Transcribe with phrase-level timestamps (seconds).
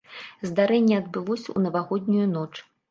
[0.51, 2.53] Здарэнне адбылося ў навагоднюю ноч.